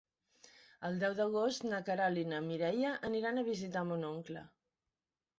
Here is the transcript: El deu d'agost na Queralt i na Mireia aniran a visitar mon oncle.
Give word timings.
El 0.87 0.95
deu 1.01 1.11
d'agost 1.17 1.65
na 1.67 1.81
Queralt 1.89 2.21
i 2.21 2.23
na 2.31 2.39
Mireia 2.45 2.93
aniran 3.09 3.37
a 3.41 3.43
visitar 3.51 3.83
mon 3.91 4.07
oncle. 4.09 4.43